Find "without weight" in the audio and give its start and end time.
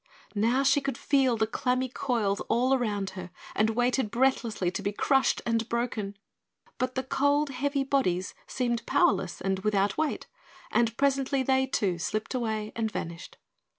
9.59-10.25